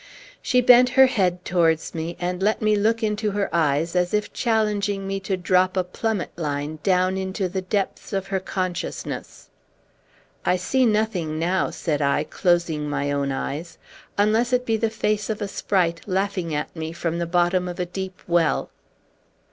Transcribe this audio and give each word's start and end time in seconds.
She 0.41 0.61
bent 0.61 0.89
her 0.97 1.05
head 1.05 1.45
towards 1.45 1.93
me, 1.93 2.17
and 2.19 2.41
let 2.41 2.59
me 2.59 2.75
look 2.75 3.03
into 3.03 3.29
her 3.29 3.53
eyes, 3.53 3.95
as 3.95 4.15
if 4.15 4.33
challenging 4.33 5.05
me 5.05 5.19
to 5.19 5.37
drop 5.37 5.77
a 5.77 5.83
plummet 5.83 6.31
line 6.35 6.79
down 6.81 7.17
into 7.17 7.47
the 7.47 7.61
depths 7.61 8.11
of 8.11 8.25
her 8.25 8.39
consciousness. 8.39 9.49
"I 10.43 10.55
see 10.55 10.87
nothing 10.87 11.37
now," 11.37 11.69
said 11.69 12.01
I, 12.01 12.23
closing 12.23 12.89
my 12.89 13.11
own 13.11 13.31
eyes, 13.31 13.77
"unless 14.17 14.51
it 14.51 14.65
be 14.65 14.75
the 14.75 14.89
face 14.89 15.29
of 15.29 15.39
a 15.39 15.47
sprite 15.47 16.01
laughing 16.07 16.55
at 16.55 16.75
me 16.75 16.93
from 16.93 17.19
the 17.19 17.27
bottom 17.27 17.67
of 17.67 17.79
a 17.79 17.85
deep 17.85 18.23
well." 18.25 18.71